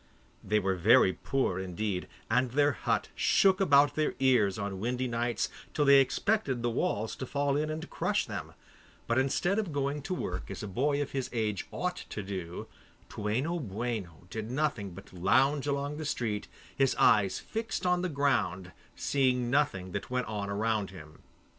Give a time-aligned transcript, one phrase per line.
[0.43, 5.47] They were very poor indeed, and their hut shook about their ears on windy nights,
[5.75, 8.53] till they expected the walls to fall in and crush them,
[9.05, 12.65] but instead of going to work as a boy of his age ought to do,
[13.09, 18.71] Toueno Boueno did nothing but lounge along the street, his eyes fixed on the ground,
[18.95, 21.19] seeing nothing that went on round him.